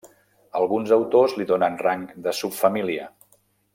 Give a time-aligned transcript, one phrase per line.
[0.59, 3.07] Alguns autors li donen rang de subfamília.